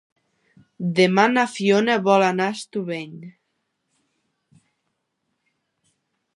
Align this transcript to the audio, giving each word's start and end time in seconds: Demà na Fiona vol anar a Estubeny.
Demà 0.99 1.25
na 1.33 1.43
Fiona 1.57 1.97
vol 2.07 2.25
anar 2.29 2.47
a 2.53 2.57
Estubeny. 2.61 3.13